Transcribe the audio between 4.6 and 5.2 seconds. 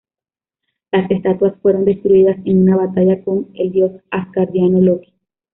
Loki.